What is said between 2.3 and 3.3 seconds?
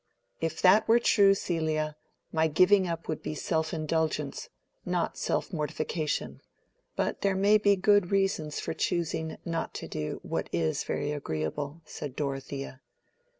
my giving up would